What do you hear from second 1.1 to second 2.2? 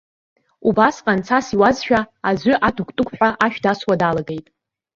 цас иуазшәа,